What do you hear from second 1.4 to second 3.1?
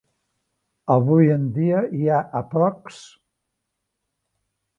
dia hi ha aprox.